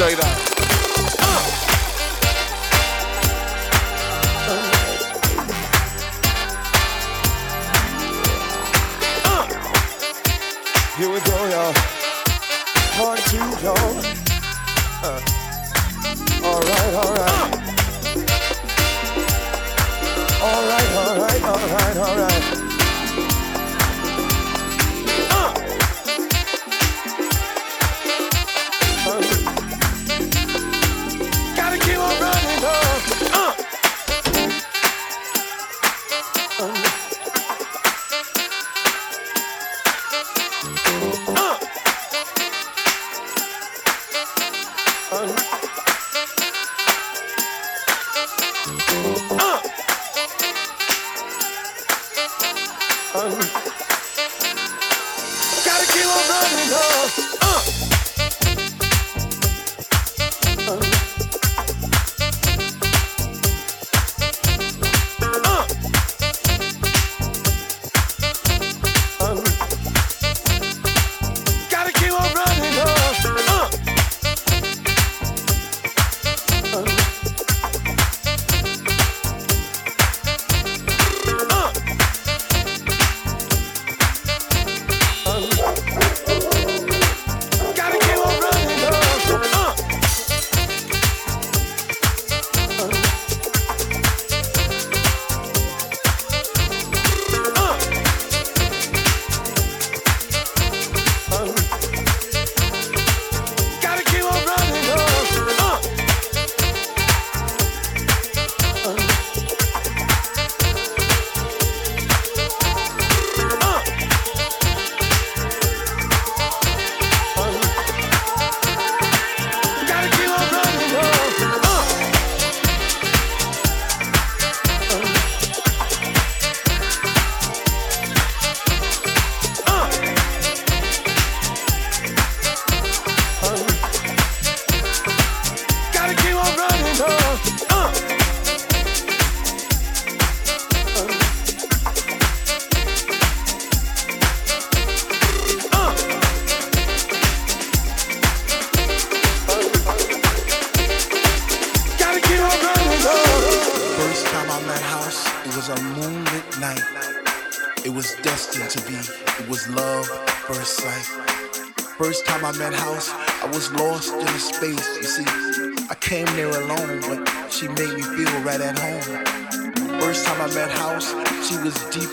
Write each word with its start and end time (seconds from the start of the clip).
say 0.00 0.14
that. 0.14 0.49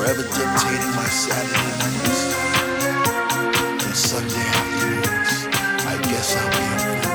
forever 0.00 0.22
dictating 0.22 0.94
my 0.96 1.08
Saturday 1.10 1.72
nights 1.78 2.20
and 3.84 3.94
Sunday 3.94 4.46
afternoons. 4.56 5.32
I 5.84 5.98
guess 6.08 6.36
I'll 6.36 6.50
be 6.50 6.64
a 6.64 7.02
fool. 7.02 7.09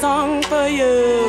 song 0.00 0.42
for 0.42 0.68
you. 0.68 1.25